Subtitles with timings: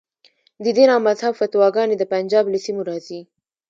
[0.63, 3.19] د دین او مذهب فتواګانې د پنجاب له سیمو راځي.